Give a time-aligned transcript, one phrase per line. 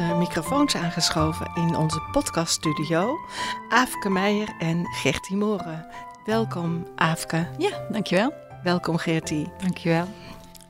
[0.00, 3.18] Onze microfoons aangeschoven in onze podcaststudio
[3.68, 5.86] Aafke Meijer en Gertie Moren.
[6.24, 7.48] Welkom Aafke.
[7.58, 8.32] Ja, dankjewel.
[8.62, 9.52] Welkom Gertie.
[9.58, 10.08] Dankjewel.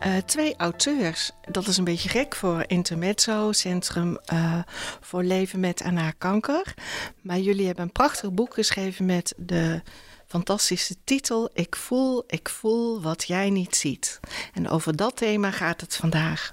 [0.07, 4.59] Uh, twee auteurs, dat is een beetje gek voor Intermezzo, Centrum uh,
[5.01, 6.75] voor Leven met en na kanker.
[7.23, 9.83] Maar jullie hebben een prachtig boek geschreven met de
[10.27, 14.21] fantastische titel Ik voel, ik voel wat jij niet ziet.
[14.55, 16.53] En over dat thema gaat het vandaag.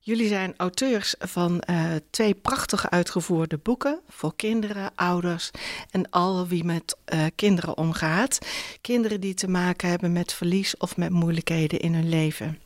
[0.00, 5.50] Jullie zijn auteurs van uh, twee prachtige uitgevoerde boeken voor kinderen, ouders
[5.90, 8.38] en al wie met uh, kinderen omgaat.
[8.80, 12.58] Kinderen die te maken hebben met verlies of met moeilijkheden in hun leven.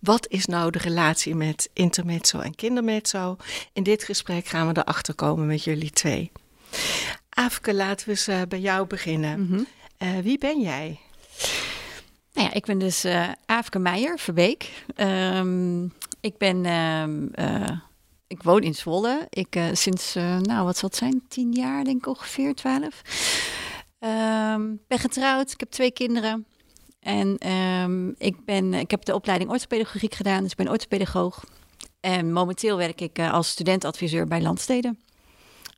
[0.00, 3.36] Wat is nou de relatie met intermezzo en kindermezzo?
[3.72, 6.32] In dit gesprek gaan we erachter komen met jullie twee.
[7.28, 9.40] Afke, laten we eens uh, bij jou beginnen.
[9.40, 9.66] Mm
[9.98, 10.22] -hmm.
[10.22, 11.00] wie ben jij?
[12.36, 14.84] Nou ja, ik ben dus uh, Aafke Meijer, Verbeek.
[14.96, 16.64] Um, ik ben,
[17.38, 17.70] uh,
[18.26, 19.26] ik woon in Zwolle.
[19.30, 23.02] Ik uh, sinds, nou wat zal het zijn, tien jaar denk ik ongeveer, twaalf.
[24.00, 26.46] Um, ben getrouwd, ik heb twee kinderen.
[27.00, 31.44] En um, ik, ben, ik heb de opleiding orthopedagogiek gedaan, dus ik ben orthopedagoog.
[32.00, 34.98] En momenteel werk ik als studentadviseur bij Landsteden.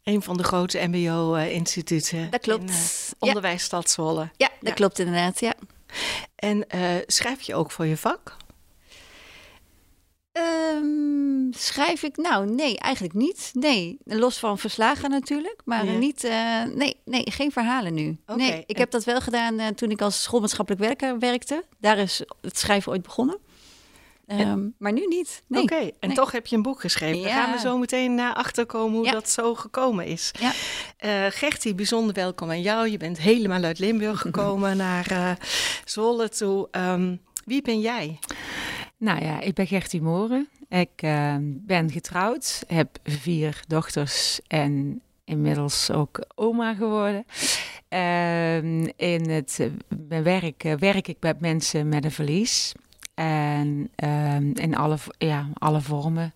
[0.03, 2.31] Een van de grote mbo-instituten.
[2.31, 2.70] Dat klopt.
[2.70, 4.31] In, onderwijsstad Zwolle.
[4.37, 4.72] Ja, dat ja.
[4.72, 5.55] klopt inderdaad, ja.
[6.34, 8.36] En uh, schrijf je ook voor je vak?
[10.32, 12.16] Um, schrijf ik?
[12.16, 13.50] Nou, nee, eigenlijk niet.
[13.53, 15.93] Nee, los van verslagen natuurlijk, maar ja.
[15.93, 16.25] niet.
[16.25, 18.16] Uh, nee, nee, geen verhalen nu.
[18.26, 18.37] Okay.
[18.37, 21.65] Nee, ik heb dat wel gedaan uh, toen ik als schoolmaatschappelijk werker werkte.
[21.78, 23.38] Daar is het schrijven ooit begonnen.
[24.31, 25.43] Um, en, maar nu niet.
[25.47, 25.62] Nee.
[25.62, 25.94] Oké, okay.
[26.00, 26.16] en nee.
[26.16, 27.19] toch heb je een boek geschreven.
[27.19, 27.25] Ja.
[27.25, 29.12] Daar gaan we zo meteen naar achter komen hoe ja.
[29.12, 30.31] dat zo gekomen is.
[30.41, 30.53] Ja.
[31.05, 32.88] Uh, Gertie, bijzonder welkom aan jou.
[32.88, 35.31] Je bent helemaal uit Limburg gekomen naar uh,
[35.84, 36.69] Zwolle toe.
[36.71, 38.19] Um, wie ben jij?
[38.97, 40.49] Nou ja, ik ben Gertie Moren.
[40.69, 47.25] Ik uh, ben getrouwd, heb vier dochters en inmiddels ook oma geworden.
[47.91, 48.56] Uh,
[48.97, 49.71] in het
[50.09, 52.75] werk werk ik met mensen met een verlies.
[53.19, 56.33] En um, in alle, ja, alle vormen.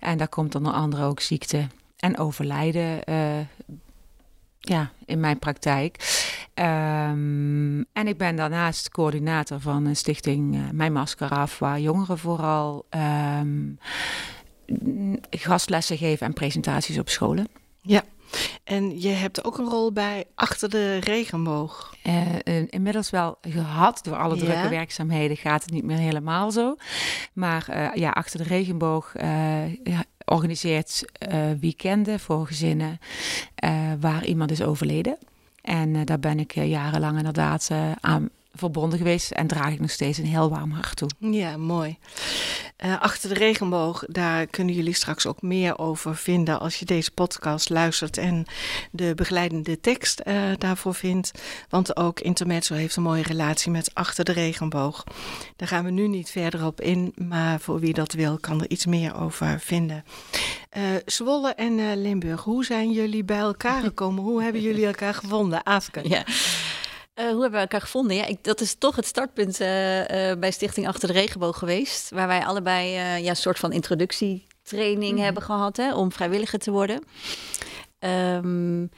[0.00, 1.66] En daar komt onder andere ook ziekte
[1.96, 3.38] en overlijden uh,
[4.58, 5.96] ja, in mijn praktijk.
[6.54, 12.18] Um, en ik ben daarnaast coördinator van een stichting uh, Mijn Masker Af, waar jongeren
[12.18, 12.86] vooral
[13.40, 13.78] um,
[15.30, 17.48] gastlessen geven en presentaties op scholen.
[17.80, 18.02] Ja.
[18.64, 21.94] En je hebt ook een rol bij Achter de Regenboog.
[22.06, 24.00] Uh, inmiddels wel gehad.
[24.02, 26.76] Door alle drukke werkzaamheden gaat het niet meer helemaal zo.
[27.32, 29.12] Maar uh, ja, Achter de Regenboog
[30.24, 31.04] organiseert
[31.60, 32.98] weekenden voor gezinnen
[34.00, 35.18] waar iemand is overleden.
[35.62, 40.24] En daar ben ik jarenlang inderdaad aan verbonden geweest en draag ik nog steeds een
[40.24, 41.08] heel warm hart toe.
[41.18, 41.98] Ja, mooi.
[42.84, 47.10] Uh, achter de regenboog, daar kunnen jullie straks ook meer over vinden als je deze
[47.10, 48.46] podcast luistert en
[48.90, 51.30] de begeleidende tekst uh, daarvoor vindt.
[51.68, 55.04] Want ook Intermezzo heeft een mooie relatie met Achter de regenboog.
[55.56, 58.70] Daar gaan we nu niet verder op in, maar voor wie dat wil kan er
[58.70, 60.04] iets meer over vinden.
[60.76, 64.24] Uh, Zwolle en Limburg, hoe zijn jullie bij elkaar gekomen?
[64.24, 66.08] hoe hebben jullie elkaar gevonden, Afke?
[66.08, 66.24] Ja.
[67.18, 68.16] Uh, hoe hebben we elkaar gevonden?
[68.16, 72.10] Ja, ik, dat is toch het startpunt uh, uh, bij Stichting Achter de Regenboog geweest.
[72.10, 72.90] Waar wij allebei
[73.22, 75.22] ja, een soort van introductietraining mm.
[75.22, 77.04] hebben gehad hè, om vrijwilliger te worden.
[77.98, 78.90] Um,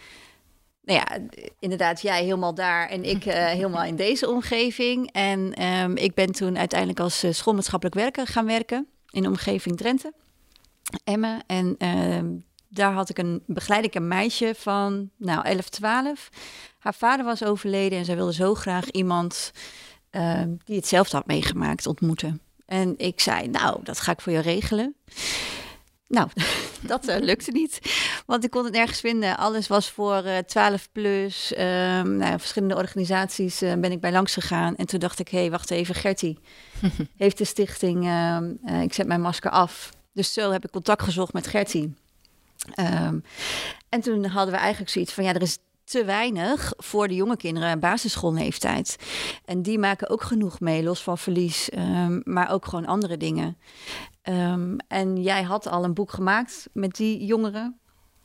[0.82, 1.18] nou ja,
[1.58, 3.24] inderdaad, jij helemaal daar en ik
[3.58, 5.12] helemaal in deze omgeving.
[5.12, 10.12] En um, ik ben toen uiteindelijk als schoolmaatschappelijk werker gaan werken in de omgeving Drenthe,
[11.04, 11.42] Emmen.
[11.46, 12.26] En ehm,
[12.72, 16.28] daar had ik een, begeleid ik een meisje van nou, 11, 12.
[16.78, 19.52] Haar vader was overleden en zij wilde zo graag iemand
[20.10, 22.40] uh, die hetzelfde had meegemaakt ontmoeten.
[22.66, 24.94] En ik zei, nou, dat ga ik voor je regelen.
[26.10, 26.28] Nou,
[26.80, 27.80] dat uh, lukte niet,
[28.26, 29.36] want ik kon het nergens vinden.
[29.36, 31.52] Alles was voor uh, 12 plus.
[31.52, 34.76] Um, nou, verschillende organisaties uh, ben ik bij langs gegaan.
[34.76, 36.38] En toen dacht ik, hé, hey, wacht even, Gertie
[37.16, 39.90] heeft de stichting ehm, eh, Ik zet mijn masker af.
[40.12, 41.94] Dus zo heb ik contact gezocht met Gertie.
[42.80, 43.22] Um,
[43.88, 47.36] en toen hadden we eigenlijk zoiets van, ja, er is te weinig voor de jonge
[47.36, 48.96] kinderen basisschoolleeftijd.
[49.44, 53.58] En die maken ook genoeg mee, los van verlies, ehm, maar ook gewoon andere dingen.
[54.22, 57.78] Ehm, en jij had al een boek gemaakt met die jongeren.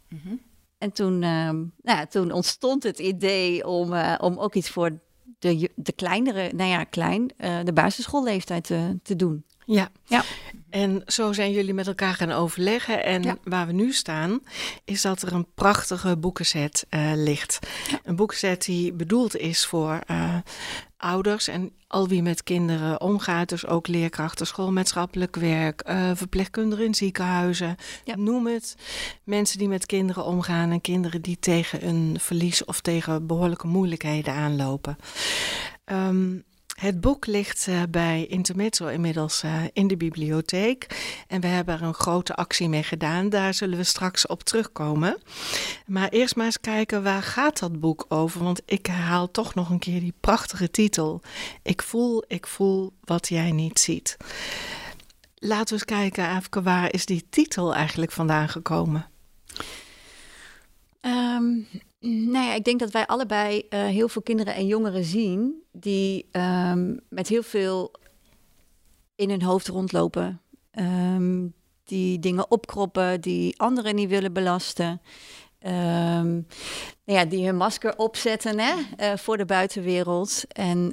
[0.10, 0.36] Mhm.
[0.78, 5.00] En toen, ehm, nou ja, toen ontstond het idee om, uh, om ook iets voor
[5.40, 9.46] de, de kleinere, nou ja, klein, uh, de basisschoolleeftijd te, te doen.
[9.66, 9.90] Ja.
[10.04, 10.24] ja,
[10.70, 13.04] en zo zijn jullie met elkaar gaan overleggen.
[13.04, 14.40] En waar we nu staan,
[14.84, 17.60] is dat er een prachtige boekenset uh, ligt.
[18.04, 20.36] Een boekenset die bedoeld is voor uh,
[20.98, 23.50] ouders en al wie met kinderen omgaat.
[23.50, 27.76] Dus ook leerkrachten, schoolmaatschappelijk werk, uh, verpleegkundigen in ziekenhuizen.
[28.16, 28.76] Noem het.
[29.24, 34.34] Mensen die met kinderen omgaan en kinderen die tegen een verlies of tegen behoorlijke moeilijkheden
[34.34, 34.98] aanlopen.
[35.86, 36.44] Um,
[36.76, 40.88] het boek ligt uh, bij Intermezzo inmiddels uh, in de bibliotheek.
[41.28, 43.30] En we hebben er een grote actie mee gedaan.
[43.30, 45.18] Daar zullen we straks op terugkomen.
[45.86, 48.44] Maar eerst maar eens kijken, waar gaat dat boek over?
[48.44, 51.22] Want ik herhaal toch nog een keer die prachtige titel.
[51.62, 54.18] Ik voel, ik voel wat jij niet ziet.
[55.36, 59.10] Laten we eens kijken, Afke, waar is die titel eigenlijk vandaan gekomen?
[61.02, 61.68] Um,
[62.06, 66.28] nou ja, ik denk dat wij allebei uh, heel veel kinderen en jongeren zien die
[66.32, 67.92] um, met heel veel
[69.16, 70.42] in hun hoofd rondlopen.
[70.72, 71.54] Um,
[71.84, 75.02] die dingen opkroppen, die anderen niet willen belasten.
[75.60, 76.48] Um,
[77.06, 80.44] nou ja, die hun masker opzetten hè, uh, voor de buitenwereld.
[80.48, 80.92] En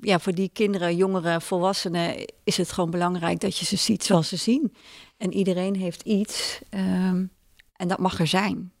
[0.00, 4.28] ja, voor die kinderen, jongeren, volwassenen is het gewoon belangrijk dat je ze ziet zoals
[4.28, 4.74] ze zien.
[5.16, 6.60] En iedereen heeft iets
[7.72, 8.72] en dat mag er zijn.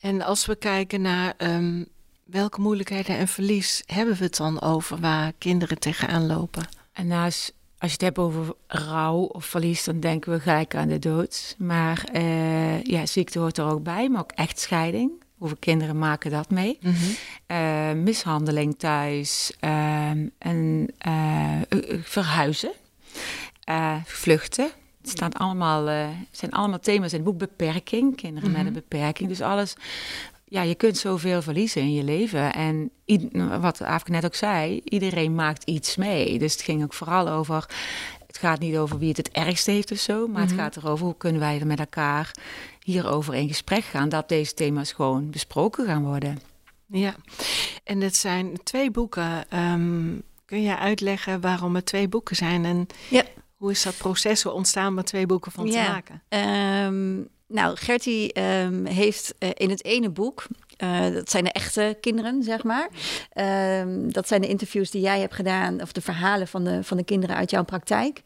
[0.00, 1.86] En als we kijken naar um,
[2.24, 6.68] welke moeilijkheden en verlies hebben we het dan over waar kinderen tegenaan lopen?
[6.92, 10.88] En naast, als je het hebt over rouw of verlies, dan denken we gelijk aan
[10.88, 11.54] de dood.
[11.58, 15.10] Maar uh, ja, ziekte hoort er ook bij, maar ook echtscheiding.
[15.38, 16.78] Hoeveel kinderen maken dat mee?
[16.80, 17.56] Mm -hmm.
[17.56, 21.60] uh, mishandeling thuis uh, en uh,
[22.02, 22.72] verhuizen,
[24.04, 24.70] vluchten.
[25.06, 27.38] Het staan allemaal, uh, zijn allemaal thema's in het boek.
[27.38, 28.74] Beperking, kinderen met een mhm.
[28.74, 29.28] beperking.
[29.28, 29.74] Dus alles,
[30.44, 32.52] ja, je kunt zoveel verliezen in je leven.
[32.52, 32.90] En
[33.60, 36.38] wat Aafke net ook zei, iedereen maakt iets mee.
[36.38, 37.68] Dus het ging ook vooral over,
[38.26, 40.26] het gaat niet over wie het het ergste heeft of zo.
[40.26, 40.60] Maar het mhm.
[40.60, 42.34] gaat erover hoe kunnen wij er met elkaar
[42.82, 44.08] hierover in gesprek gaan.
[44.08, 46.38] Dat deze thema's gewoon besproken gaan worden.
[46.86, 47.14] Ja,
[47.84, 49.58] en het zijn twee boeken.
[49.58, 52.64] Um, kun je uitleggen waarom het twee boeken zijn?
[52.64, 53.22] En ja.
[53.56, 56.22] Hoe is dat proces ontstaan om er twee boeken van te maken?
[56.86, 60.46] Um, nou, Gertie um, heeft uh, in het ene boek,
[60.78, 62.88] uh, dat zijn de echte kinderen, zeg maar.
[63.80, 66.96] Um, dat zijn de interviews die jij hebt gedaan, of de verhalen van de, van
[66.96, 68.22] de kinderen uit jouw praktijk.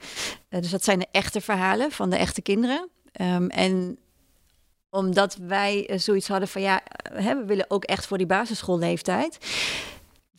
[0.48, 2.88] Uh, dus dat zijn de echte verhalen van de echte kinderen.
[3.48, 3.98] en
[4.90, 6.82] omdat wij zoiets hadden van ja,
[7.12, 9.38] hè, we willen ook echt voor die basisschoolleeftijd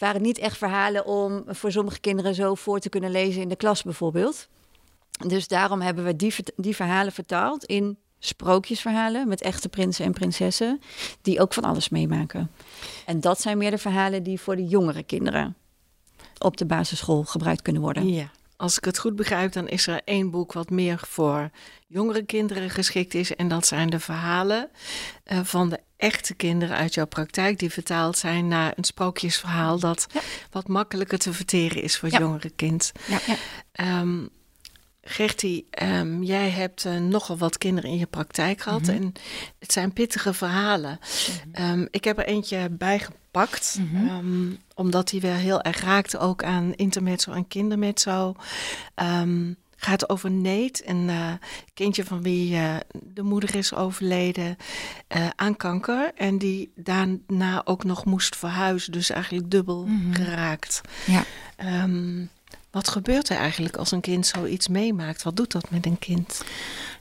[0.02, 3.56] waren niet echt verhalen om voor sommige kinderen zo voor te kunnen lezen in de
[3.56, 4.48] klas bijvoorbeeld.
[5.28, 10.82] Dus daarom hebben we die, die verhalen vertaald in sprookjesverhalen met echte prinsen en prinsessen,
[11.22, 12.52] die ook van alles meemaken.
[13.06, 15.56] En dat zijn meer de verhalen die voor de jongere kinderen
[16.38, 18.14] op de basisschool gebruikt kunnen worden.
[18.14, 18.32] Ja.
[18.58, 21.50] Als ik het goed begrijp, dan is er één boek wat meer voor
[21.88, 23.36] jongere kinderen geschikt is.
[23.36, 24.70] En dat zijn de verhalen
[25.26, 30.08] uh, van de echte kinderen uit jouw praktijk, die vertaald zijn naar een sprookjesverhaal dat
[30.52, 32.92] wat makkelijker te verteren is voor het jongere kind.
[33.08, 34.00] Ja.
[34.00, 34.30] Um,
[35.04, 38.82] Gertie, um, jij hebt uh, nogal wat kinderen in je praktijk gehad.
[38.82, 38.92] Mhm.
[38.92, 39.14] En
[39.60, 41.00] het zijn pittige verhalen.
[41.52, 41.72] Mhm.
[41.72, 43.80] Um, ik heb er eentje bijgepakt.
[43.80, 48.36] Mm um, omdat die wel heel erg raakte ook aan intermezzo en kindermezzo.
[49.76, 51.34] gaat over Neet, een uh,
[51.74, 54.58] kindje van wie uh, de moeder is overleden
[55.36, 56.12] aan kanker.
[56.16, 58.92] En die daarna ook nog moest verhuizen.
[58.92, 60.14] Dus eigenlijk dubbel mhm.
[60.14, 60.82] geraakt.
[61.06, 61.24] Ja.
[62.72, 65.24] Wat gebeurt er eigenlijk als een kind zoiets meemaakt?
[65.24, 66.44] Wat doet dat met een kind?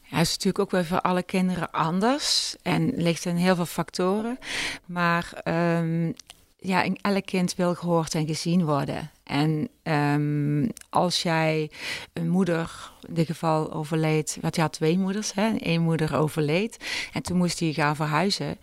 [0.02, 3.66] Ja, het is natuurlijk ook wel voor alle kinderen anders en ligt in heel veel
[3.66, 4.38] factoren.
[4.86, 6.14] Maar um,
[6.60, 9.10] ja, elk kind wil gehoord en gezien worden.
[9.24, 11.70] En um, als jij
[12.12, 15.56] een moeder, in dit geval overleed, wat je had twee moeders, hè?
[15.56, 16.76] één moeder overleed.
[17.12, 18.58] En toen moest hij gaan verhuizen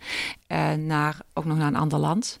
[0.48, 2.38] uh, naar, ook nog naar een ander land.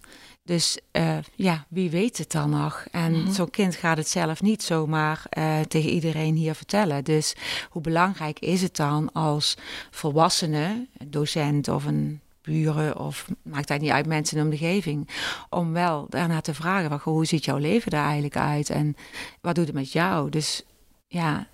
[0.48, 2.86] Dus uh, ja, wie weet het dan nog?
[2.90, 3.32] En mm -hmm.
[3.32, 7.04] zo'n kind gaat het zelf niet zomaar uh, tegen iedereen hier vertellen.
[7.04, 7.34] Dus
[7.70, 9.56] hoe belangrijk is het dan als
[9.90, 15.08] volwassene, docent of een buren of maakt dat niet uit mensen in de omgeving,
[15.50, 18.96] om wel daarna te vragen van hoe ziet jouw leven er eigenlijk uit en
[19.40, 20.30] wat doet het met jou?
[20.30, 20.62] Dus
[21.08, 21.46] ja,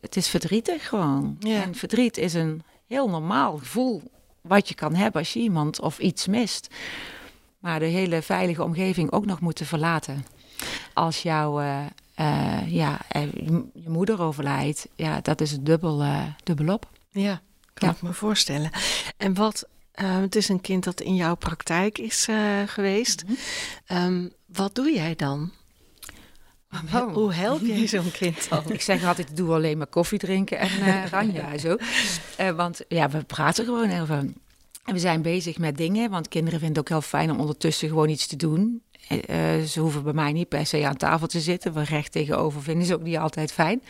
[0.00, 1.36] het is verdrietig gewoon.
[1.38, 1.62] Ja.
[1.62, 4.02] En verdriet is een heel normaal gevoel
[4.40, 6.68] wat je kan hebben als je iemand of iets mist.
[7.58, 10.26] Maar de hele veilige omgeving ook nog moeten verlaten.
[10.94, 11.84] Als jouw uh,
[12.20, 13.00] uh, ja,
[13.74, 16.90] je moeder overlijdt, ja, dat is dubbel, uh, dubbelop.
[17.10, 17.40] Ja,
[17.74, 18.70] kan ik me voorstellen.
[19.16, 22.28] En wat, het is een kind dat in jouw praktijk is
[22.66, 23.24] geweest.
[23.26, 23.36] Mm
[23.86, 23.96] -hmm.
[23.96, 25.52] um, wat doe jij dan?
[26.74, 27.12] Oh.
[27.12, 28.62] Hoe help je zo'n kind dan?
[28.72, 31.76] ik zeg altijd, doe alleen maar koffie drinken en uh, ranja zo.
[32.40, 34.16] Uh, want ja, we praten gewoon over.
[34.16, 34.36] En
[34.92, 38.08] we zijn bezig met dingen, want kinderen vinden het ook heel fijn om ondertussen gewoon
[38.08, 38.82] iets te doen.
[39.10, 41.72] Uh, ze hoeven bij mij niet per se aan tafel te zitten.
[41.72, 43.82] We recht tegenover vinden ze ook niet altijd fijn.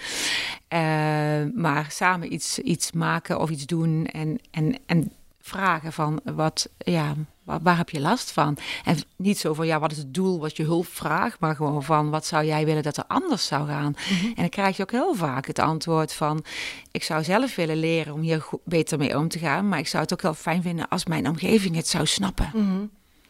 [1.55, 5.13] maar samen iets, iets maken of iets doen en, en, en
[5.49, 7.15] vragen van wat, ja,
[7.45, 8.57] waar, heb je last van?
[8.85, 11.83] En niet zo van, ja, wat is het doel wat je hulp vraagt, maar gewoon
[11.83, 13.97] van, wat zou jij willen dat er anders zou gaan?
[14.11, 14.27] Mhm.
[14.27, 16.45] En dan krijg je ook heel vaak het antwoord van,
[16.91, 20.03] ik zou zelf willen leren om hier beter mee om te gaan, maar ik zou
[20.03, 22.51] het ook heel fijn vinden als mijn omgeving het zou snappen.
[22.55, 22.85] Mhm.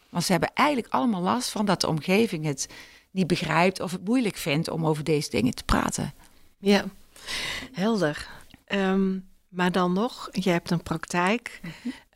[0.09, 2.67] Want ze hebben eigenlijk allemaal last van dat de omgeving het
[3.11, 6.13] niet begrijpt of het moeilijk vindt om over deze dingen te praten.
[6.57, 6.83] Ja,
[7.73, 8.27] helder.
[8.67, 11.59] Um, maar dan nog, je hebt een praktijk.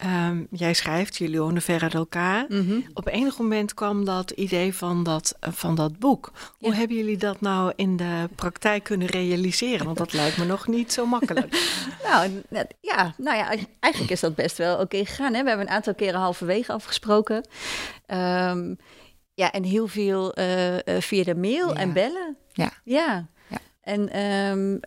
[0.05, 2.45] um, jij schrijft, jullie wonen ver uit elkaar.
[2.47, 2.79] Mhm.
[2.93, 6.31] Op enig moment kwam dat idee van dat, uh, van dat boek.
[6.57, 9.85] Hoe hebben jullie dat nou in de praktijk kunnen realiseren?
[9.85, 11.79] Want dat lijkt me nog niet zo makkelijk.
[12.09, 12.43] nou,
[12.81, 13.47] ja, nou ja,
[13.79, 15.33] eigenlijk is dat best wel oké gegaan.
[15.33, 15.41] Hè?
[15.41, 17.47] We hebben een aantal keren halverwege afgesproken.
[18.07, 18.77] Um,
[19.33, 21.75] ja, en heel veel uh, uh, via de mail ja.
[21.75, 22.37] en bellen.
[22.51, 22.71] Ja.
[22.83, 23.27] Ja.
[23.81, 24.77] En um,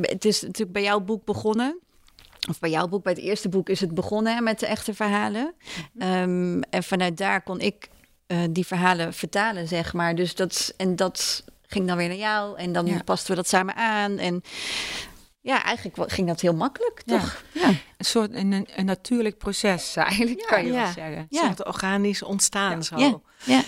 [0.00, 1.80] het is natuurlijk bij jouw boek begonnen
[2.48, 4.94] of bij jouw boek, bij het eerste boek is het begonnen hè, met de echte
[4.94, 5.54] verhalen.
[5.92, 6.08] Mhm.
[6.08, 7.88] Um, en vanuit daar kon ik
[8.26, 10.14] uh, die verhalen vertalen, zeg maar.
[10.14, 13.02] Dus dat, en dat ging dan weer naar jou en dan ja.
[13.04, 14.18] pasten we dat samen aan.
[14.18, 14.42] En
[15.40, 17.44] ja, eigenlijk ging dat heel makkelijk, toch?
[17.52, 17.68] Ja.
[17.68, 21.26] Een soort een, een natuurlijk proces, eigenlijk, kan je wel zeggen.
[21.28, 21.48] Ja.
[21.48, 23.22] Het organisch ontstaan zo.
[23.44, 23.62] Ja.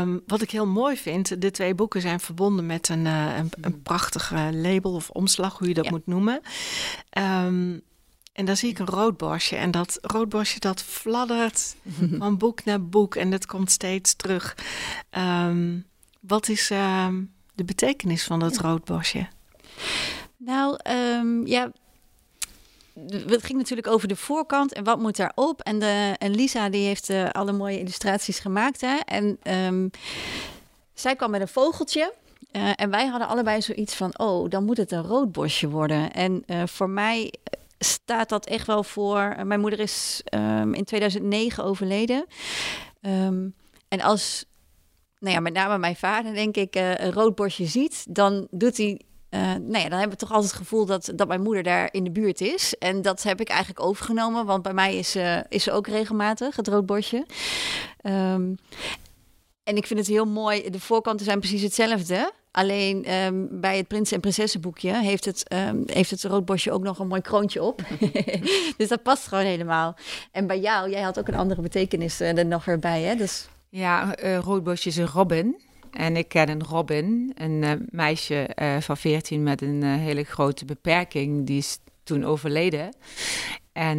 [0.00, 3.50] Um, wat ik heel mooi vind, de twee boeken zijn verbonden met een, uh, een,
[3.60, 6.40] een prachtige label of omslag, hoe je dat moet noemen.
[7.18, 7.82] Um,
[8.32, 9.56] en dan zie ik een roodborstje.
[9.56, 11.76] En dat roodborstje dat fladdert
[12.18, 13.14] van boek naar boek.
[13.14, 14.56] En dat komt steeds terug.
[15.10, 15.86] Um,
[16.20, 17.08] wat is uh,
[17.54, 19.28] de betekenis van dat roodborstje?
[20.36, 21.72] Nou, um, ja,
[23.08, 25.60] het ging natuurlijk over de voorkant en wat moet daarop.
[25.60, 28.80] En, de, en Lisa die heeft uh, alle mooie illustraties gemaakt.
[28.80, 28.96] Hè?
[28.96, 29.90] En um,
[30.94, 32.12] zij kwam met een vogeltje.
[32.52, 36.12] Uh, en wij hadden allebei zoiets van, oh, dan moet het een roodborstje worden.
[36.12, 37.32] En uh, voor mij
[37.84, 39.36] staat dat echt wel voor.
[39.44, 42.26] Mijn moeder is um, in 2009 overleden.
[43.00, 43.54] Um,
[43.88, 44.44] en als,
[45.18, 48.76] nou ja, met name mijn vader, denk ik, uh, een rood borstje ziet, dan doet
[48.76, 49.00] hij.
[49.30, 51.88] Uh, nou ja, dan hebben we toch altijd het gevoel dat, dat mijn moeder daar
[51.92, 52.74] in de buurt is.
[52.78, 55.16] En dat heb ik eigenlijk overgenomen, want bij mij is,
[55.48, 57.26] is ze ook regelmatig, het roodborstje.
[58.02, 58.56] Um,
[59.64, 62.32] en ik vind het heel mooi, de voorkanten zijn precies hetzelfde.
[62.52, 66.98] Alleen um, bij het Prins en Prinsessenboekje heeft het, um, heeft het roodbosje ook nog
[66.98, 67.82] een mooi kroontje op.
[68.76, 69.96] dus dat past gewoon helemaal.
[70.32, 73.14] En bij jou, jij had ook een andere betekenis uh, er nog erbij, hè?
[73.14, 73.48] Dus...
[73.68, 75.60] Ja, uh, roodbosje is een robin.
[75.90, 81.46] En ik ken een Robin, een uh, meisje van 14 met een hele grote beperking.
[81.46, 82.96] Die is toen overleden.
[83.72, 83.98] En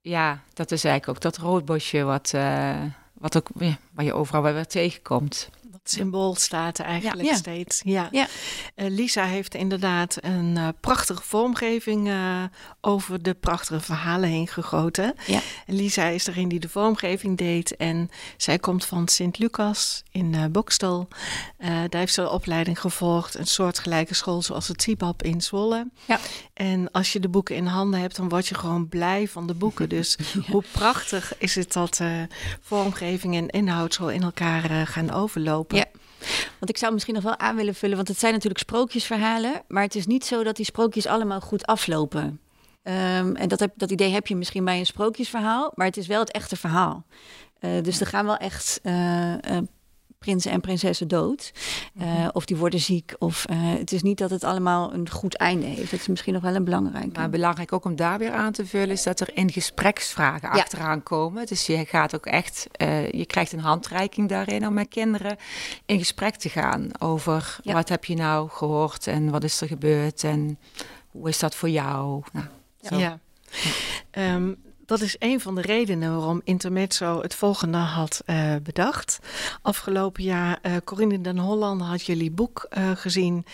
[0.00, 2.34] ja, dat is eigenlijk ook dat roodbosje wat,
[3.12, 5.50] wat ook, ja, waar je overal weer tegenkomt
[5.90, 7.80] symbool staat er eigenlijk steeds.
[7.84, 8.08] Ja.
[8.10, 8.26] ja.
[8.76, 12.42] Uh, Lisa heeft inderdaad een uh, prachtige vormgeving uh,
[12.80, 15.14] over de prachtige verhalen heen gegoten.
[15.26, 15.40] Ja.
[15.66, 17.76] Lisa is erin die de vormgeving deed.
[17.76, 21.08] En zij komt van Sint-Lucas in Bokstel.
[21.58, 23.34] daar heeft ze een opleiding gevolgd.
[23.34, 25.90] Een soortgelijke school zoals het CIBAP in Zwolle.
[26.04, 26.18] Ja.
[26.54, 29.54] En als je de boeken in handen hebt, dan word je gewoon blij van de
[29.54, 29.88] boeken.
[29.88, 30.18] Dus
[30.50, 32.00] hoe prachtig is het dat
[32.60, 35.77] vormgeving en inhoud zo in elkaar gaan overlopen.
[35.78, 35.86] Ja.
[36.58, 39.82] Want ik zou misschien nog wel aan willen vullen, want het zijn natuurlijk sprookjesverhalen, maar
[39.82, 42.40] het is niet zo dat die sprookjes allemaal goed aflopen.
[42.82, 46.06] Um, en dat, heb, dat idee heb je misschien bij een sprookjesverhaal, maar het is
[46.06, 47.04] wel het echte verhaal.
[47.60, 49.58] Uh, dus er gaan wel echt uh, uh,
[50.18, 51.52] prinsen en prinsessen dood.
[52.00, 53.14] Uh, of die worden ziek.
[53.18, 55.90] Of uh, het is niet dat het allemaal een goed einde heeft.
[55.90, 57.18] Dat is misschien nog wel een belangrijke.
[57.18, 60.60] Maar belangrijk ook om daar weer aan te vullen is dat er in gespreksvragen ja.
[60.60, 61.46] achteraan komen.
[61.46, 65.36] Dus je gaat ook echt, uh, je krijgt een handreiking daarin om met kinderen
[65.86, 67.72] in gesprek te gaan over ja.
[67.72, 70.58] wat heb je nou gehoord en wat is er gebeurd en
[71.10, 72.22] hoe is dat voor jou?
[72.32, 72.46] Nou,
[73.00, 73.18] ja.
[74.12, 74.34] ja.
[74.34, 79.18] Um, dat is een van de redenen waarom Intermezzo het volgende had uh, bedacht.
[79.62, 83.46] Afgelopen jaar, uh, Corinne den Holland had jullie boek uh, gezien.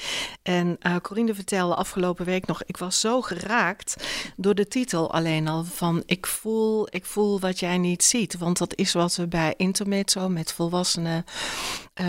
[0.42, 5.64] En Corinne vertelde afgelopen week nog, ik was zo geraakt door de titel alleen al
[5.64, 8.38] van ik voel, ik voel wat jij niet ziet.
[8.38, 11.24] Want dat is wat we bij Intermezzo met volwassenen,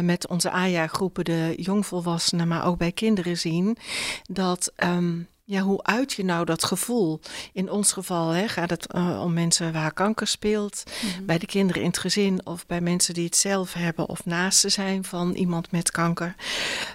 [0.01, 3.77] met onze AJA-groepen, de jongvolwassenen, maar ook bij kinderen zien.
[4.23, 4.73] Dat...
[4.83, 7.19] Um, ja, hoe uit je nou dat gevoel?
[7.53, 11.25] In ons geval hè, gaat het uh, om mensen waar kanker speelt, mm-hmm.
[11.25, 14.71] bij de kinderen in het gezin of bij mensen die het zelf hebben of naasten
[14.71, 16.35] zijn van iemand met kanker.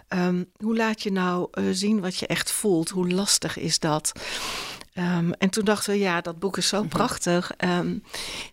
[0.08, 2.88] Um, hoe laat je nou uh, zien wat je echt voelt?
[2.88, 4.12] Hoe lastig is dat?
[4.94, 6.90] Um, en toen dachten we, ja, dat boek is zo mm-hmm.
[6.90, 7.52] prachtig.
[7.58, 8.02] Um,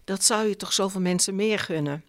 [0.03, 2.03] dat zou je toch zoveel mensen meer gunnen.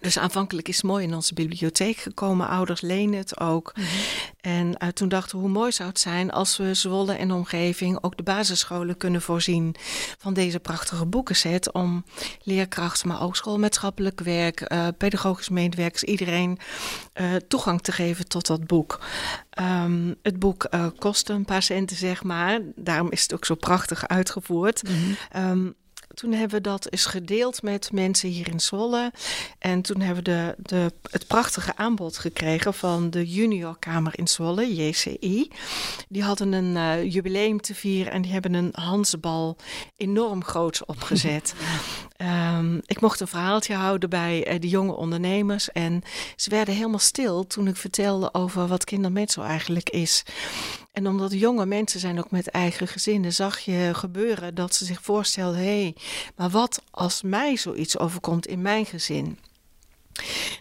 [0.00, 2.48] Dus aanvankelijk is het mooi in onze bibliotheek gekomen.
[2.48, 3.72] Ouders lenen het ook.
[3.74, 3.86] Mhm.
[4.40, 7.98] En uh, toen dachten we hoe mooi zou het zijn als we Zwolle en omgeving
[8.00, 9.74] ook de basisscholen kunnen voorzien
[10.18, 11.72] van deze prachtige boekenset.
[11.72, 12.04] Om
[12.42, 16.58] leerkrachten, maar ook schoolmaatschappelijk werk, uh, pedagogisch medewerkers, iedereen
[17.20, 19.00] uh, toegang te geven tot dat boek.
[19.60, 20.68] Um, het boek
[20.98, 22.60] kost een paar centen, zeg maar.
[22.76, 24.82] Daarom is het ook zo prachtig uitgevoerd.
[24.88, 25.74] Mm um,
[26.14, 29.12] toen hebben we dat eens gedeeld met mensen hier in Zwolle.
[29.58, 34.74] En toen hebben we de, de, het prachtige aanbod gekregen van de juniorkamer in Zwolle,
[34.74, 35.50] JCI.
[36.08, 39.56] Die hadden een uh, jubileum te vieren en die hebben een Hansbal
[39.96, 41.54] enorm groots opgezet.
[42.16, 45.72] um, ik mocht een verhaaltje houden bij uh, de jonge ondernemers.
[45.72, 46.02] En
[46.36, 50.24] ze werden helemaal stil toen ik vertelde over wat kindermetsel eigenlijk is.
[50.92, 55.02] En omdat jonge mensen zijn ook met eigen gezinnen, zag je gebeuren dat ze zich
[55.02, 55.96] voorstelden: hé, hey,
[56.36, 59.38] maar wat als mij zoiets overkomt in mijn gezin?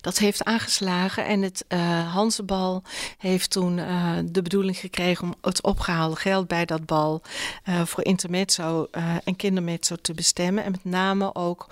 [0.01, 2.84] Dat heeft aangeslagen en het uh, Hansenbal
[3.17, 7.22] heeft toen uh, de bedoeling gekregen om het opgehaalde geld bij dat bal
[7.70, 8.88] uh, voor intermezzo
[9.24, 10.63] en kindermezzo te bestemmen.
[10.63, 11.67] En met name ook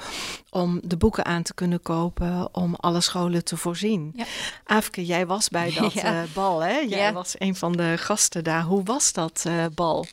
[0.49, 4.13] om de boeken aan te kunnen kopen, om alle scholen te voorzien.
[4.15, 4.25] Ja.
[4.63, 6.25] Afke, jij was bij dat ja.
[6.33, 6.77] bal, hè?
[6.77, 7.13] Jij ja.
[7.13, 8.63] was een van de gasten daar.
[8.63, 9.45] Hoe was dat
[9.75, 10.05] bal?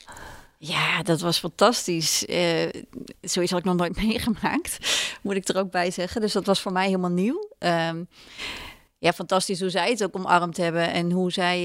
[0.59, 2.27] Ja, dat was fantastisch.
[2.27, 2.71] Uh,
[3.21, 4.79] zoiets had ik nog nooit meegemaakt,
[5.23, 6.21] moet ik er ook bij zeggen.
[6.21, 7.49] Dus dat was voor mij helemaal nieuw.
[7.59, 8.09] Um,
[8.99, 11.65] ja, fantastisch hoe zij het ook omarmd hebben en hoe zij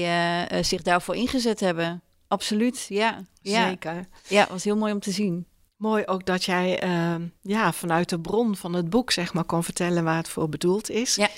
[0.52, 2.02] uh, zich daarvoor ingezet hebben.
[2.28, 3.24] Absoluut, ja.
[3.42, 4.06] Zeker.
[4.28, 5.46] Ja, was heel mooi om te zien.
[5.76, 9.64] Mooi ook dat jij uh, ja, vanuit de bron van het boek zeg maar, kon
[9.64, 11.14] vertellen waar het voor bedoeld is.
[11.14, 11.28] Ja.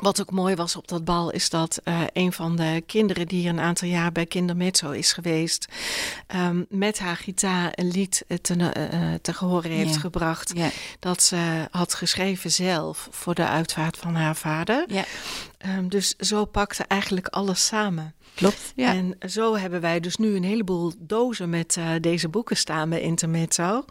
[0.00, 3.48] Wat ook mooi was op dat bal is dat uh, een van de kinderen die
[3.48, 5.68] een aantal jaar bij Kindermezzo is geweest,
[6.34, 10.00] um, met haar gitaar een lied te, uh, te gehoren heeft yeah.
[10.00, 10.52] gebracht.
[10.54, 10.70] Yeah.
[10.98, 14.84] Dat ze had geschreven zelf voor de uitvaart van haar vader.
[14.86, 15.04] Yeah.
[15.78, 18.14] Um, dus zo pakte eigenlijk alles samen.
[18.34, 18.72] Klopt.
[18.74, 18.94] Ja.
[18.94, 23.00] En zo hebben wij dus nu een heleboel dozen met uh, deze boeken staan bij
[23.00, 23.84] Intermezzo.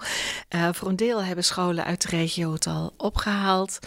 [0.55, 3.79] Uh, voor een deel hebben scholen uit de regio het al opgehaald.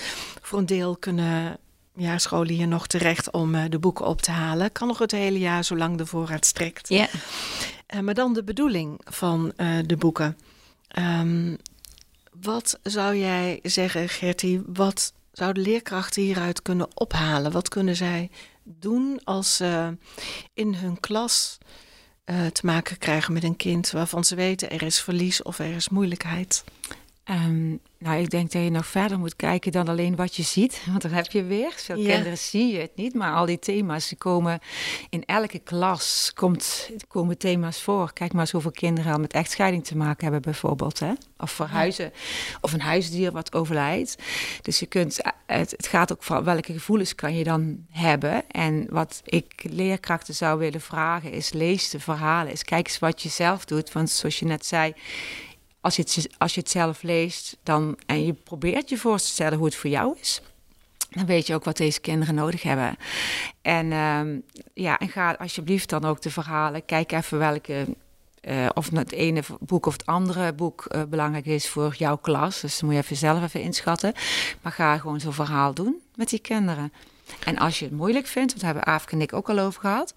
[0.43, 1.59] Voor een deel kunnen
[2.01, 4.73] ja, scholen hier nog terecht om uh, de boeken op te halen.
[4.73, 6.89] Kan nog het hele jaar, zolang de voorraad strekt.
[6.89, 7.09] Ja.
[7.95, 10.39] Uh, maar dan de bedoeling van uh, de boeken.
[10.99, 11.57] Um,
[12.41, 17.53] wat zou jij zeggen, Gertie, wat zouden leerkrachten hieruit kunnen ophalen?
[17.53, 18.31] Wat kunnen zij
[18.63, 19.97] doen als ze
[20.55, 21.59] in hun klas
[22.53, 25.89] te maken krijgen met een kind waarvan ze weten er is verlies of er is
[25.89, 26.65] moeilijkheid?
[27.31, 30.83] Um, nou, ik denk dat je nog verder moet kijken dan alleen wat je ziet.
[30.91, 31.73] Want dan heb je weer.
[31.77, 32.13] Veel ja.
[32.13, 33.15] kinderen zie je het niet.
[33.15, 34.61] Maar al die thema's, die komen
[35.11, 38.13] in elke klas komt, komen thema's voor.
[38.13, 40.99] Kijk maar eens hoeveel kinderen al met echtscheiding te maken hebben bijvoorbeeld.
[40.99, 41.13] Hè?
[41.39, 42.13] Of verhuizen.
[42.61, 44.17] Of een huisdier wat overlijdt.
[44.63, 48.51] Dus je kunt, het, het gaat ook van welke gevoelens kan je dan hebben.
[48.51, 52.53] En wat ik leerkrachten zou willen vragen is lees de verhalen.
[52.53, 53.93] Is kijk eens wat je zelf doet.
[53.93, 54.95] Want zoals je net zei
[55.81, 59.25] als je, het, als je het zelf leest dan, en je probeert je voor te
[59.25, 60.41] stellen hoe het voor jou is,
[61.11, 62.97] dan weet je ook wat deze kinderen nodig hebben.
[63.63, 64.21] En, uh,
[64.75, 66.85] ja, en ga alsjeblieft dan ook de verhalen.
[66.85, 67.87] Kijk even welke.
[68.49, 72.61] Uh, of het ene boek of het andere boek uh, belangrijk is voor jouw klas.
[72.61, 74.13] Dus dan moet je even zelf even inschatten.
[74.63, 76.93] Maar ga gewoon zo'n verhaal doen met die kinderen.
[77.45, 79.81] En als je het moeilijk vindt, want daar hebben Aafke en ik ook al over
[79.81, 80.15] gehad.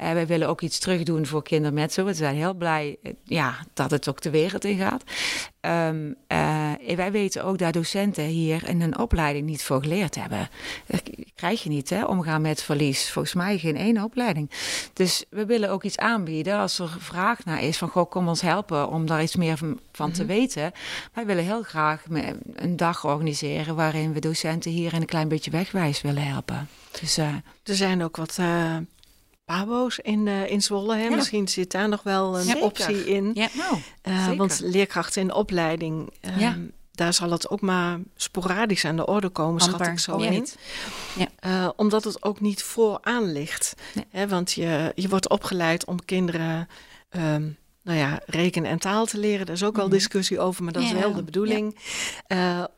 [0.00, 2.04] Uh, wij willen ook iets terug doen voor kinderen met zo.
[2.04, 5.04] We zijn heel blij uh, ja, dat het ook de wereld in gaat.
[5.60, 6.63] Um, uh,
[6.96, 10.48] wij weten ook dat docenten hier in een opleiding niet voor geleerd hebben.
[10.86, 11.02] Dat
[11.34, 13.10] krijg je niet, hè, omgaan met verlies.
[13.10, 14.50] Volgens mij geen één opleiding.
[14.92, 17.88] Dus we willen ook iets aanbieden als er vraag naar is van...
[17.88, 20.72] goh, kom ons helpen om daar iets meer van, van te weten.
[21.12, 22.02] Wij willen heel graag
[22.54, 23.76] een dag organiseren...
[23.76, 26.68] waarin we docenten hier een klein beetje wegwijs willen helpen.
[27.00, 27.28] Dus, uh,
[27.62, 28.36] er zijn ook wat...
[28.40, 28.76] Uh
[29.44, 30.96] pabo's in, uh, in Zwolle.
[30.96, 31.10] Hè?
[31.10, 33.30] Misschien zit daar nog wel een optie in.
[33.34, 33.78] Ja, nou,
[34.08, 36.56] uh, want leerkrachten in opleiding, um, ja.
[36.92, 39.78] daar zal het ook maar sporadisch aan de orde komen, Amper.
[39.78, 40.30] schat ik zo ja.
[40.30, 40.46] in.
[41.16, 41.28] Ja.
[41.46, 43.74] Uh, omdat het ook niet vooraan ligt.
[43.94, 44.04] Nee.
[44.10, 44.28] Hè?
[44.28, 46.68] Want je, je wordt opgeleid om kinderen...
[47.16, 49.46] Um, nou ja, rekenen en taal te leren.
[49.46, 49.94] Daar is ook wel mhm.
[49.94, 51.78] discussie over, maar dat is wel de bedoeling.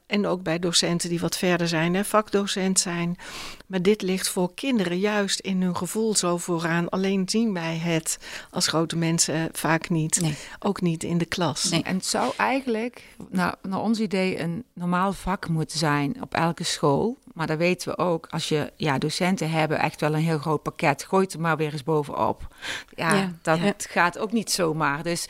[0.06, 3.16] En ook bij docenten die wat verder zijn, hè, vakdocent zijn.
[3.66, 6.88] Maar dit ligt voor kinderen juist in hun gevoel zo vooraan.
[6.88, 8.18] Alleen zien wij het
[8.50, 10.20] als grote mensen vaak niet.
[10.20, 10.36] Nee.
[10.58, 11.70] Ook niet in de klas.
[11.70, 11.82] Nee.
[11.82, 16.64] En het zou eigenlijk, nou, naar ons idee, een normaal vak moeten zijn op elke
[16.64, 17.16] school.
[17.36, 20.62] Maar dat weten we ook, als je ja, docenten hebben echt wel een heel groot
[20.62, 22.54] pakket, gooit er maar weer eens bovenop.
[22.94, 23.32] Ja, ja.
[23.42, 25.02] dat gaat ook niet zomaar.
[25.02, 25.28] Dus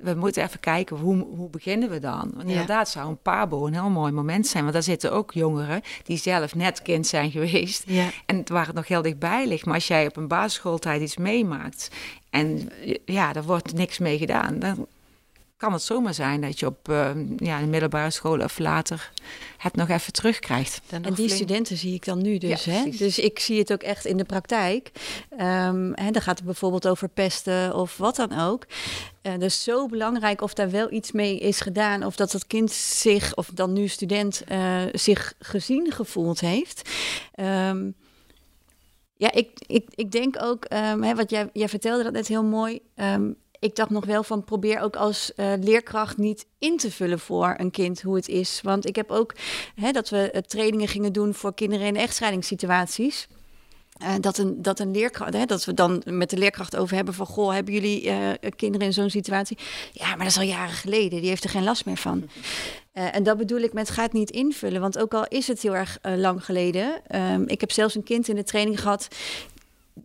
[0.00, 2.30] we moeten even kijken, hoe, hoe beginnen we dan?
[2.34, 4.62] Want inderdaad zou een pabo een heel mooi moment zijn.
[4.62, 7.82] Want daar zitten ook jongeren die zelf net kind zijn geweest.
[7.86, 8.08] Ja.
[8.26, 9.64] En waar het nog heel dichtbij ligt.
[9.64, 11.90] Maar als jij op een basisschooltijd iets meemaakt
[12.30, 12.70] en
[13.04, 14.86] ja, er wordt niks mee gedaan, dan
[15.56, 19.12] kan het zomaar zijn dat je op uh, ja, de middelbare school of later
[19.56, 20.80] het nog even terugkrijgt.
[20.90, 22.64] En die studenten zie ik dan nu dus.
[22.64, 22.90] hè?
[22.90, 24.90] Dus ik zie het ook echt in de praktijk.
[25.30, 28.66] Um, hè, dan gaat het bijvoorbeeld over pesten of wat dan ook.
[29.22, 32.04] Uh, dus zo belangrijk of daar wel iets mee is gedaan.
[32.04, 36.90] Of dat het kind zich, of dan nu student, uh, zich gezien gevoeld heeft.
[37.40, 37.94] Um,
[39.16, 42.44] ja, ik, ik, ik denk ook, um, hè, wat jij, jij vertelde dat net heel
[42.44, 42.80] mooi.
[42.96, 47.18] Um, ik dacht nog wel van probeer ook als uh, leerkracht niet in te vullen
[47.18, 48.60] voor een kind hoe het is.
[48.62, 49.34] Want ik heb ook
[49.74, 53.28] hè, dat we uh, trainingen gingen doen voor kinderen in echtscheidingssituaties.
[54.02, 57.14] Uh, dat, een, dat een leerkracht, hè, dat we dan met de leerkracht over hebben
[57.14, 58.12] van goh, hebben jullie
[58.56, 59.58] kinderen in zo'n situatie?
[59.92, 62.28] Ja, maar dat is al jaren geleden, die heeft er geen last meer van.
[62.92, 65.98] en dat bedoel ik met gaat niet invullen, want ook al is het heel erg
[66.02, 67.00] lang geleden.
[67.16, 69.08] Um, ik heb zelfs een kind in de training gehad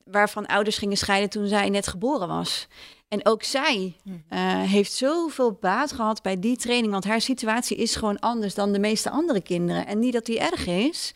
[0.04, 2.68] waarvan ouders gingen scheiden toen zij net geboren was.
[3.10, 6.92] En ook zij uh, heeft zoveel baat gehad bij die training.
[6.92, 9.88] Want haar situatie is gewoon anders dan de meeste andere kinderen.
[9.88, 11.14] En niet dat die erg is,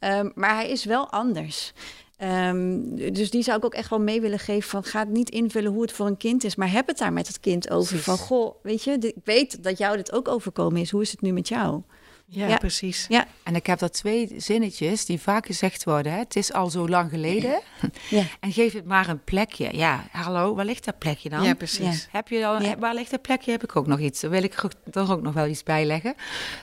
[0.00, 1.72] um, maar hij is wel anders.
[2.22, 5.72] Um, dus die zou ik ook echt wel mee willen geven van ga niet invullen
[5.72, 7.98] hoe het voor een kind is, maar heb het daar met het kind over.
[7.98, 10.90] Van goh, weet je, ik weet dat jou dit ook overkomen is.
[10.90, 11.82] Hoe is het nu met jou?
[12.30, 13.06] Ja, precies.
[13.08, 13.26] Ja.
[13.42, 16.12] En ik heb daar twee zinnetjes die vaak gezegd worden.
[16.12, 16.18] Hè?
[16.18, 17.60] Het is al zo lang geleden.
[18.08, 18.22] Ja.
[18.40, 19.76] en geef het maar een plekje.
[19.76, 21.42] Ja, hallo, waar ligt dat plekje dan?
[21.42, 22.08] Ja, precies.
[22.10, 23.50] Heb je al, Waar ligt dat plekje?
[23.50, 24.20] Heb ik ook nog iets.
[24.20, 24.54] Daar wil ik
[24.90, 26.14] toch ook nog wel iets bij leggen.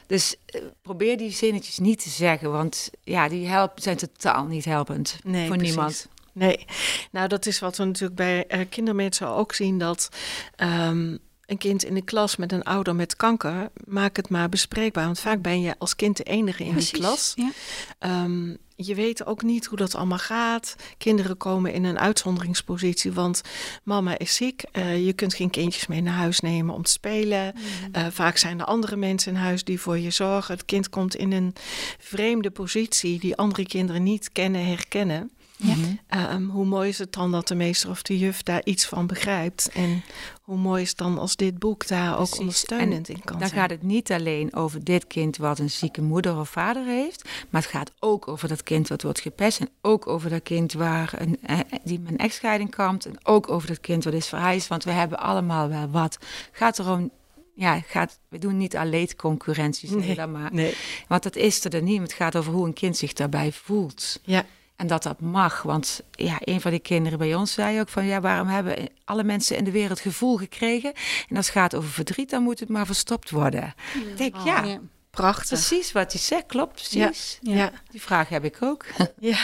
[0.08, 2.52] Dus uh, probeer die zinnetjes niet te zeggen.
[2.52, 5.76] Want ja, die helpen, zijn totaal niet helpend nee, voor precies.
[5.76, 6.08] niemand.
[6.32, 6.66] Nee,
[7.12, 9.78] nou dat is wat we natuurlijk bij uh, kindermensen ook zien.
[9.78, 10.10] Dat...
[10.58, 15.06] Um, een kind in de klas met een ouder met kanker, maak het maar bespreekbaar.
[15.06, 17.34] Want vaak ben je als kind de enige in Precies, die klas.
[17.36, 18.24] Ja.
[18.24, 20.76] Um, je weet ook niet hoe dat allemaal gaat.
[20.98, 23.42] Kinderen komen in een uitzonderingspositie, want
[23.84, 24.64] mama is ziek.
[24.74, 27.54] Uh, je kunt geen kindjes mee naar huis nemen om te spelen.
[27.56, 27.62] Mm.
[28.02, 30.54] Uh, vaak zijn er andere mensen in huis die voor je zorgen.
[30.54, 31.54] Het kind komt in een
[32.00, 35.32] vreemde positie die andere kinderen niet kennen, herkennen.
[35.58, 36.34] Ja.
[36.34, 39.08] Um, hoe mooi is het dan dat de meester of de juf daar iets van
[39.08, 39.70] begrijpt?
[39.74, 40.04] En
[40.42, 43.50] hoe mooi is het dan als dit boek daar ook ondersteunend in kan dan zijn?
[43.50, 47.30] Dan gaat het niet alleen over dit kind wat een zieke moeder of vader heeft,
[47.50, 50.74] maar het gaat ook over dat kind wat wordt gepest en ook over dat kind
[50.74, 54.28] waar een, eh, die met een echtscheiding kampt en ook over dat kind wat is
[54.28, 56.18] verhuisd, want we hebben allemaal wel wat.
[56.52, 57.12] Gaat erom
[57.56, 60.54] ja, gaat, we doen niet alleen concurrenties, nee, maar.
[60.54, 60.76] Nee.
[61.08, 62.02] Want dat is er niet.
[62.02, 64.20] Het gaat over hoe een kind zich daarbij voelt.
[64.24, 64.46] Ja.
[64.76, 65.62] En dat dat mag.
[65.62, 69.24] Want ja, een van die kinderen bij ons zei ook van ja, waarom hebben alle
[69.24, 70.94] mensen in de wereld gevoel gekregen?
[71.30, 73.74] En als het gaat over verdriet, dan moet het maar verstopt worden.
[73.94, 75.48] Ik denk, ja, ja, prachtig.
[75.48, 77.40] Precies wat hij zegt, klopt precies.
[77.42, 77.56] Ja.
[77.56, 77.72] ja.
[77.92, 78.86] Die vraag heb ik ook.
[79.20, 79.38] Ja.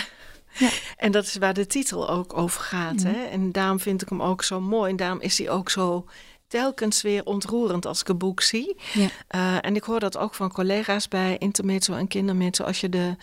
[0.58, 0.70] Ja.
[0.98, 3.04] En dat is waar de titel ook over gaat.
[3.04, 3.06] Mm.
[3.06, 3.24] Hè?
[3.24, 4.92] En daarom vind ik hem ook zo mooi.
[4.92, 6.06] En daarom is hij ook zo
[6.48, 8.78] telkens weer ontroerend als ik een boek zie.
[8.94, 9.08] Ja.
[9.36, 12.64] Uh, en ik hoor dat ook van collega's bij Intermezzo en Kindermezzo.
[12.64, 13.16] Als je de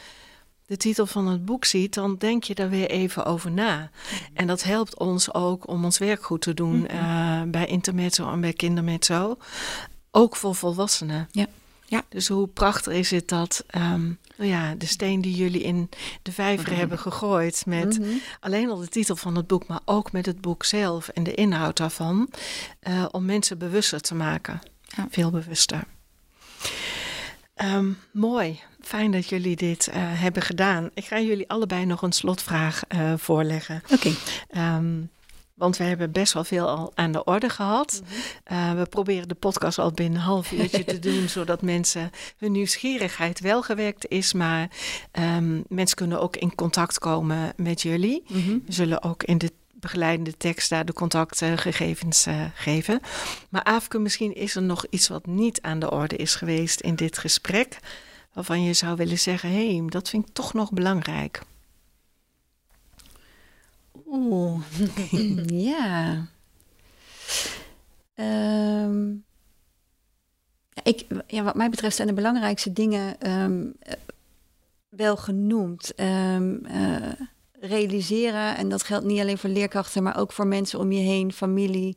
[0.69, 3.91] de titel van het boek ziet, dan denk je daar weer even over na.
[4.35, 7.43] En dat helpt ons ook om ons werk goed te doen mm -hmm.
[7.45, 9.37] uh, bij intermezzo en bij kindermezzo.
[10.11, 11.29] Ook voor volwassenen.
[11.31, 11.47] Ja.
[11.87, 12.03] Ja.
[12.09, 15.89] Dus hoe prachtig is het dat um, nou ja, de steen die jullie in
[16.23, 16.79] de vijver mm -hmm.
[16.79, 18.21] hebben gegooid met mm -hmm.
[18.41, 21.35] alleen al de titel van het boek, maar ook met het boek zelf en de
[21.35, 22.29] inhoud daarvan,
[22.89, 24.61] uh, om mensen bewuster te maken.
[24.83, 25.07] Ja.
[25.11, 25.85] Veel bewuster.
[27.63, 28.61] Um, mooi.
[28.89, 30.91] Fijn dat jullie dit uh, hebben gedaan.
[30.95, 33.83] Ik ga jullie allebei nog een slotvraag uh, voorleggen.
[33.93, 34.13] Oké.
[34.49, 34.77] Okay.
[34.77, 35.11] Um,
[35.55, 38.03] want we hebben best wel veel al aan de orde gehad.
[38.05, 38.57] -hmm.
[38.57, 42.53] uh, we proberen de podcast al binnen een half uurtje te doen, zodat mensen hun
[42.53, 44.33] nieuwsgierigheid wel gewekt is.
[44.33, 44.71] Maar
[45.13, 48.23] um, mensen kunnen ook in contact komen met jullie.
[48.29, 48.63] Mm -hmm.
[48.67, 53.01] We zullen ook in de begeleidende tekst daar de contactgegevens uh, geven.
[53.49, 56.95] Maar Afke, misschien is er nog iets wat niet aan de orde is geweest in
[56.95, 57.79] dit gesprek,
[58.39, 61.43] waarvan je zou willen zeggen: hé, dat vind ik toch nog belangrijk.
[64.07, 64.63] Oeh,
[65.69, 66.27] ja.
[68.15, 69.25] Um,
[70.83, 73.75] ik, ja, wat mij betreft zijn de belangrijkste dingen um,
[74.89, 75.93] wel genoemd.
[76.01, 77.13] Um, uh,
[77.61, 81.33] realiseren, en dat geldt niet alleen voor leerkrachten, maar ook voor mensen om je heen,
[81.33, 81.97] familie.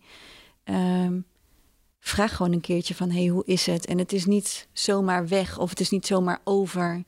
[2.01, 3.85] Vraag gewoon een keertje van, hey, hoe is het?
[3.85, 7.03] En het is niet zomaar weg of het is niet zomaar over.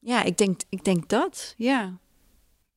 [0.00, 1.98] ja, ik denk, ik denk dat, ja.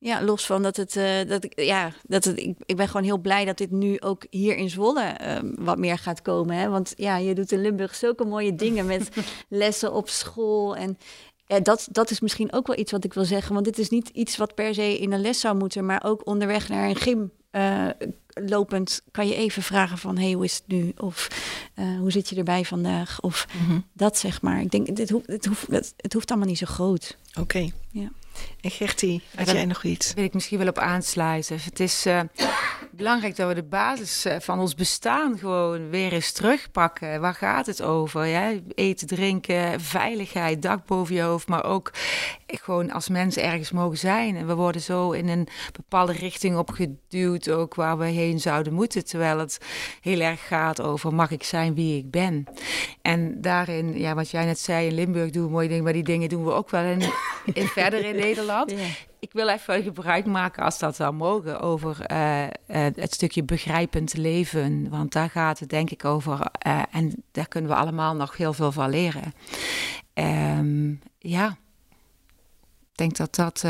[0.02, 3.02] Ja, los van dat het, uh, dat ik, ja, dat het, ik, ik ben gewoon
[3.02, 6.56] heel blij dat dit nu ook hier in Zwolle um, wat meer gaat komen.
[6.56, 6.68] Hè?
[6.68, 9.08] Want ja, je doet in Limburg zulke mooie dingen met
[9.48, 10.76] lessen op school.
[10.76, 10.98] En
[11.50, 13.52] ja, dat, dat is misschien ook wel iets wat ik wil zeggen.
[13.52, 16.26] Want dit is niet iets wat per se in een les zou moeten, maar ook
[16.26, 17.30] onderweg naar een gym.
[17.52, 17.88] Uh,
[18.34, 20.92] lopend kan je even vragen van hey, hoe is het nu?
[20.96, 21.28] Of
[21.74, 23.20] uh, hoe zit je erbij vandaag?
[23.20, 23.84] Of mm -hmm.
[23.92, 24.60] dat zeg maar.
[24.60, 27.16] Ik denk, dit hoeft, het, hoeft, het, hoeft allemaal niet zo groot.
[27.30, 27.40] Oké.
[27.40, 27.72] Okay.
[27.90, 28.10] Ja.
[28.60, 30.14] En Gertie, had jij nog iets?
[30.14, 31.58] Wil ik misschien wel op aansluiten.
[31.60, 32.20] Het is uh,
[32.90, 37.20] belangrijk dat we de basis uh, van ons bestaan gewoon weer eens terugpakken.
[37.20, 38.26] Waar gaat het over?
[38.26, 38.52] Ja?
[38.74, 41.90] Eten, drinken, veiligheid, dak boven je hoofd, maar ook
[42.46, 44.36] gewoon als mensen ergens mogen zijn.
[44.36, 49.04] En we worden zo in een bepaalde richting opgeduwd, ook waar we heen zouden moeten.
[49.04, 49.58] Terwijl het
[50.00, 52.44] heel erg gaat over mag ik zijn wie ik ben.
[53.02, 56.02] En daarin, ja, wat jij net zei, in Limburg doen we mooie dingen, maar die
[56.02, 57.02] dingen doen we ook wel in,
[57.52, 58.74] in verder in Nederland.
[59.18, 62.50] Ik wil even gebruik maken, als dat zou mogen, over uh, uh,
[62.94, 64.88] het stukje begrijpend leven.
[64.88, 66.50] Want daar gaat het denk ik over.
[66.66, 69.32] Uh, en daar kunnen we allemaal nog heel veel van leren.
[70.14, 71.58] Um, ja,
[72.90, 73.64] ik denk dat dat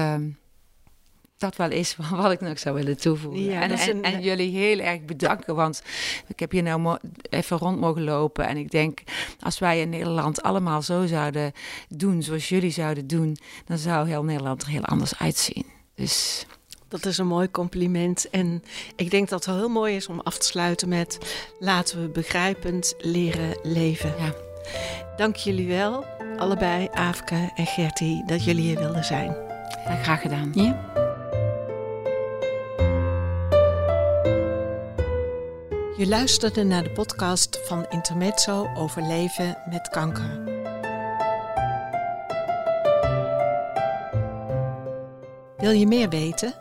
[1.40, 3.44] dat wel is wat ik nog zou willen toevoegen.
[3.44, 5.82] Ja, en, en, en, jullie heel erg bedanken, want
[6.26, 6.98] ik heb hier nou
[7.30, 8.46] even rond mogen lopen.
[8.46, 9.02] En ik denk,
[9.40, 11.52] als wij in Nederland allemaal zo zouden
[11.88, 15.66] doen zoals jullie zouden doen, dan zou heel Nederland er heel anders uitzien.
[15.94, 16.46] Dus.
[16.88, 18.30] Dat is een mooi compliment.
[18.30, 18.62] En
[18.96, 21.18] ik denk dat het wel heel mooi is om af te sluiten met
[21.58, 24.14] laten we begrijpend leren leven.
[24.18, 24.34] Ja.
[25.16, 26.04] Dank jullie wel,
[26.36, 29.36] allebei, Aafke en Gertie, dat jullie hier wilden zijn.
[29.84, 30.50] Ja, graag gedaan.
[30.54, 30.89] Ja.
[36.00, 40.42] Je luisterde naar de podcast van Intermezzo over leven met kanker.
[45.56, 46.54] Wil je meer weten?